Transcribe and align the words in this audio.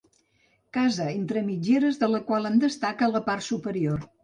Casa 0.77 1.05
entre 1.17 1.43
mitgeres 1.51 2.01
de 2.05 2.11
la 2.15 2.23
qual 2.31 2.51
en 2.53 2.59
destaca 2.65 3.13
la 3.15 3.25
part 3.31 3.49
superior. 3.53 4.05